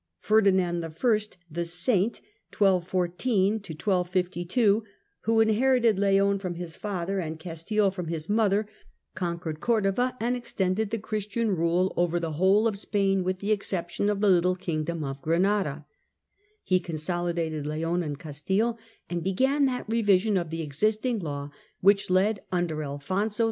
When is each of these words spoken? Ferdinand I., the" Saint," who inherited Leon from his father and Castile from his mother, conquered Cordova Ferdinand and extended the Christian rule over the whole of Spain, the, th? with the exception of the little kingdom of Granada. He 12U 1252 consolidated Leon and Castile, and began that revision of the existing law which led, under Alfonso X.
Ferdinand 0.19 0.83
I., 0.83 1.19
the" 1.51 1.63
Saint," 1.63 2.21
who 2.55 2.71
inherited 5.39 5.99
Leon 5.99 6.39
from 6.39 6.55
his 6.55 6.75
father 6.75 7.19
and 7.19 7.39
Castile 7.39 7.91
from 7.91 8.07
his 8.07 8.27
mother, 8.27 8.65
conquered 9.13 9.59
Cordova 9.59 9.95
Ferdinand 10.13 10.17
and 10.27 10.35
extended 10.35 10.89
the 10.89 10.97
Christian 10.97 11.51
rule 11.55 11.93
over 11.95 12.19
the 12.19 12.31
whole 12.31 12.67
of 12.67 12.79
Spain, 12.79 13.19
the, 13.19 13.25
th? 13.25 13.25
with 13.25 13.39
the 13.41 13.51
exception 13.51 14.09
of 14.09 14.21
the 14.21 14.29
little 14.29 14.55
kingdom 14.55 15.03
of 15.03 15.21
Granada. 15.21 15.85
He 16.63 16.79
12U 16.79 16.79
1252 16.79 16.79
consolidated 16.83 17.67
Leon 17.67 18.01
and 18.01 18.17
Castile, 18.17 18.79
and 19.07 19.23
began 19.23 19.65
that 19.67 19.87
revision 19.87 20.35
of 20.35 20.49
the 20.49 20.63
existing 20.63 21.19
law 21.19 21.51
which 21.81 22.09
led, 22.09 22.39
under 22.51 22.81
Alfonso 22.81 23.35
X. 23.35 23.39